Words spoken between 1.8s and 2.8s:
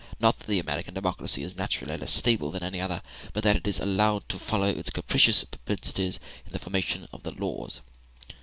less stable than